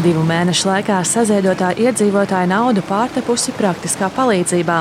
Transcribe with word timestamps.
Divu 0.00 0.22
mēnešu 0.24 0.64
laikā 0.64 1.02
saziedotā 1.04 1.74
iedzīvotāja 1.76 2.48
nauda 2.48 2.80
pārtepusi 2.88 3.52
praktiskā 3.52 4.06
palīdzībā. 4.16 4.78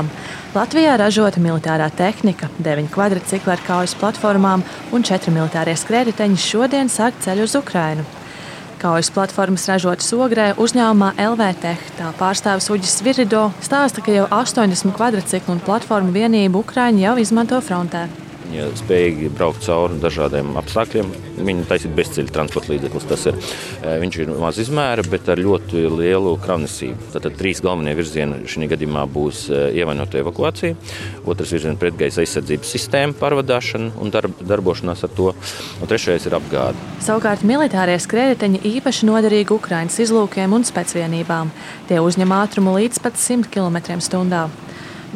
Latvijā 0.53 0.93
ražota 1.01 1.41
militārā 1.43 1.89
tehnika, 1.91 2.47
9 2.63 2.87
kvadrcikli 2.93 3.51
ar 3.51 3.63
kaujas 3.65 3.97
platformām 3.99 4.63
un 4.95 5.03
4 5.03 5.33
militārie 5.35 5.75
skrējēji 5.75 6.39
šodien 6.39 6.87
sāk 6.93 7.19
ceļu 7.25 7.49
uz 7.49 7.57
Ukrajinu. 7.59 8.07
Kaujas 8.79 9.11
platformas 9.11 9.67
ražotas 9.67 10.07
Ogrē 10.15 10.53
uzņēmumā 10.55 11.11
LVTech. 11.25 11.91
Tā 11.99 12.13
pārstāvis 12.21 12.71
Uģis 12.71 13.01
Virido 13.03 13.49
stāsta, 13.59 13.99
ka 14.05 14.15
jau 14.15 14.29
80 14.31 14.95
kvadrciklu 14.95 15.57
un 15.57 15.61
platformu 15.67 16.15
vienību 16.15 16.63
Ukraiņi 16.63 17.07
jau 17.09 17.19
izmanto 17.19 17.59
frontē. 17.59 18.07
Viņa 18.49 18.65
spējīgi 18.79 19.27
braukt 19.37 19.61
cauri 19.61 19.99
dažādiem 20.01 20.55
apstākļiem. 20.57 21.09
Viņa 21.45 21.65
taisīt 21.69 21.91
bezceļa 21.93 22.33
transporta 22.33 22.73
līdzeklis. 22.73 23.05
Tas 23.11 23.25
ir, 23.29 23.35
viņš 24.01 24.15
ir 24.23 24.31
maz 24.41 24.57
izmēra, 24.63 25.03
bet 25.05 25.29
ar 25.29 25.37
ļoti 25.37 25.83
lielu 25.93 26.31
kravnesību. 26.41 27.11
Tātad 27.13 27.37
trīs 27.37 27.61
galvenie 27.61 27.93
virzieni 27.97 28.39
šī 28.49 28.71
gadījumā 28.71 29.03
būs 29.13 29.43
ievainota 29.53 30.17
evakuācija, 30.23 30.77
otrs 31.29 31.53
virziens 31.53 31.77
pretgaisa 31.81 32.23
aizsardzības 32.23 32.73
sistēma 32.73 33.17
pārvadāšana 33.21 33.93
un 34.01 34.13
darb, 34.13 34.33
darbošanās 34.41 35.05
ar 35.05 35.13
to, 35.13 35.29
un 35.77 35.91
trešais 35.91 36.25
ir 36.25 36.37
apgāde. 36.39 36.89
Savukārt 37.05 37.45
militārie 37.45 37.99
skrējēji 38.01 38.63
īpaši 38.79 39.11
noderīgi 39.11 39.53
Ukraiņas 39.55 40.01
izlūkiem 40.07 40.57
un 40.57 40.65
spēcvienībām. 40.65 41.53
Tie 41.91 42.01
uzņem 42.01 42.33
ātrumu 42.41 42.73
līdz 42.79 43.05
pat 43.05 43.21
100 43.21 43.53
km/h. 43.53 44.49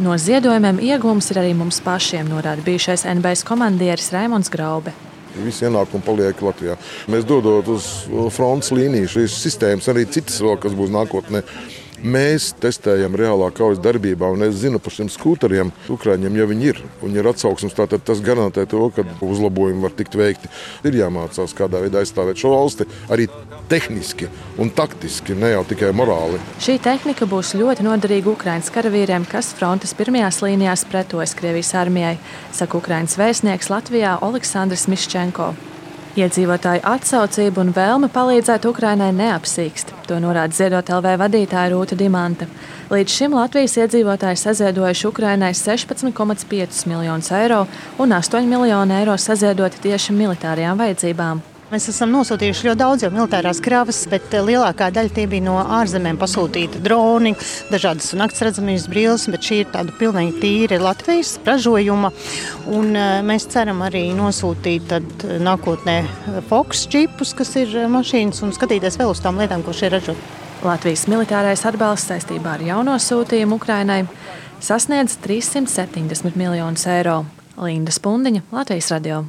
No 0.02 0.16
ziedojumiem 0.18 0.80
iegūms 0.82 1.28
ir 1.30 1.38
arī 1.44 1.52
mums 1.54 1.78
pašiem, 1.86 2.26
norāda 2.26 2.64
bijušais 2.66 3.04
NBS 3.12 3.46
komandieris 3.46 4.10
Raimons 4.16 4.50
Graube. 4.50 4.90
Visi 5.38 5.68
ienākumi 5.68 6.06
paliek 6.06 6.42
Latvijā. 6.42 6.80
Mēs 7.14 7.28
dodot 7.30 7.70
uz 7.70 7.86
frontes 8.34 8.74
līniju 8.74 9.12
šīs 9.14 9.38
sistēmas, 9.46 9.90
arī 9.94 10.08
citas 10.10 10.40
vēl, 10.42 10.58
kas 10.62 10.74
būs 10.78 10.90
nākotnē. 10.94 11.44
Mēs 12.04 12.50
testējam 12.60 13.16
reālā 13.16 13.48
kaujas 13.56 13.80
darbībā, 13.80 14.28
un 14.36 14.44
es 14.44 14.58
zinu 14.60 14.80
par 14.84 14.92
šiem 14.92 15.08
skūteriem, 15.12 15.72
Ukrāņiem 15.94 16.36
jau 16.36 16.48
viņi 16.50 16.68
ir. 16.68 16.82
Un 17.06 17.16
ir 17.16 17.30
atsauksmes, 17.32 17.76
tātad 17.78 18.04
tas 18.04 18.20
garantē 18.24 18.66
to, 18.68 18.90
ka 18.92 19.06
uzlabojumi 19.24 19.80
var 19.86 19.96
tikt 19.96 20.18
veikti. 20.20 20.52
Ir 20.84 21.00
jāmācās, 21.00 21.56
kādā 21.56 21.80
veidā 21.86 22.04
aizstāvēt 22.04 22.44
šo 22.44 22.52
valsti 22.58 22.90
arī 23.08 23.30
tehniski 23.72 24.28
un 24.60 24.72
taktiski, 24.76 25.36
ne 25.40 25.54
jau 25.54 25.64
tikai 25.72 25.94
morāli. 25.96 26.42
Šī 26.64 26.76
tehnika 26.84 27.28
būs 27.30 27.56
ļoti 27.56 27.88
noderīga 27.88 28.34
Ukraiņas 28.36 28.72
karavīriem, 28.76 29.28
kas 29.32 29.54
frontes 29.56 29.96
pirmajās 29.96 30.44
līnijās 30.44 30.84
pretojas 30.92 31.38
Krievijas 31.40 31.72
armijai, 31.80 32.18
saka 32.52 32.84
Ukraiņas 32.84 33.20
vēstnieks 33.22 33.72
Latvijā 33.72 34.18
Oleksandrs 34.28 34.90
Miščenko. 34.92 35.54
Iedzīvotāju 36.14 36.84
atsaucība 36.86 37.64
un 37.64 37.72
vēlme 37.74 38.06
palīdzēt 38.14 38.68
Ukrainai 38.70 39.08
neapsīkst. 39.18 39.96
To 40.06 40.20
norāda 40.22 40.54
Ziedot 40.54 40.92
LV 40.94 41.16
vadītāja 41.24 41.72
Rūta 41.74 41.98
Dimanta. 41.98 42.46
Līdz 42.94 43.16
šim 43.16 43.34
Latvijas 43.34 43.80
iedzīvotāji 43.82 44.38
saziedojuši 44.44 45.08
Ukrainai 45.10 45.50
16,5 45.58 46.84
miljonus 46.92 47.32
eiro 47.34 47.64
un 47.98 48.14
8 48.14 48.46
miljonu 48.46 49.00
eiro 49.00 49.18
saziedoti 49.18 49.82
tieši 49.88 50.14
militārajām 50.20 50.78
vajadzībām. 50.86 51.42
Mēs 51.74 51.88
esam 51.90 52.12
nosūtījuši 52.14 52.68
ļoti 52.68 52.78
daudz 52.78 53.02
jau 53.02 53.10
militārās 53.10 53.58
kravas, 53.64 54.04
bet 54.12 54.36
eh, 54.38 54.44
lielākā 54.46 54.92
daļa 54.94 55.10
tie 55.16 55.24
bija 55.32 55.42
no 55.48 55.56
ārzemēm 55.80 56.20
pasūtīta 56.22 56.78
droni, 56.86 57.32
dažādas 57.72 58.12
nakts 58.20 58.44
redzamības 58.46 58.86
brilles, 58.92 59.26
bet 59.34 59.48
šī 59.48 59.58
ir 59.64 59.72
tāda 59.74 59.96
pilnīgi 59.98 60.36
tīra 60.44 60.78
Latvijas 60.84 61.34
ražojuma. 61.48 62.14
Un 62.78 62.94
eh, 62.94 63.16
mēs 63.26 63.50
ceram 63.50 63.82
arī 63.88 64.04
nosūtīt 64.14 64.86
tad 64.94 65.26
eh, 65.26 65.42
nākotnē 65.42 65.98
Fox 66.52 66.86
čipus, 66.94 67.34
kas 67.42 67.56
ir 67.64 67.74
mašīnas, 67.90 68.46
un 68.46 68.54
skatīties 68.54 69.02
vēl 69.02 69.18
uz 69.18 69.26
tām 69.26 69.42
lietām, 69.42 69.66
ko 69.66 69.74
šeit 69.74 69.98
ražo. 69.98 70.14
Latvijas 70.62 71.10
militārais 71.10 71.66
atbalsts 71.66 72.14
saistībā 72.14 72.60
ar 72.60 72.70
jauno 72.70 73.02
sūtījumu 73.02 73.58
Ukrainai 73.58 74.04
sasniedz 74.62 75.18
370 75.26 76.38
miljonus 76.38 76.86
eiro. 76.86 77.24
Linda 77.58 77.96
Spundiņa, 77.98 78.52
Latvijas 78.54 78.94
radio. 78.94 79.26